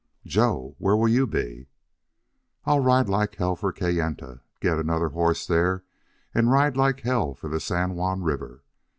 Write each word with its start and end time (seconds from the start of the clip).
"Joe! 0.25 0.73
Where 0.79 0.97
will 0.97 1.09
you 1.09 1.27
be?" 1.27 1.67
"I'll 2.65 2.79
ride 2.79 3.07
like 3.07 3.35
hell 3.35 3.55
for 3.55 3.71
Kayenta, 3.71 4.41
get 4.59 4.79
another 4.79 5.09
horse 5.09 5.45
there, 5.45 5.83
and 6.33 6.49
ride 6.49 6.75
like 6.75 7.01
hell 7.01 7.35
for 7.35 7.49
the 7.49 7.59
San 7.59 7.93
Juan 7.93 8.23
River. 8.23 8.63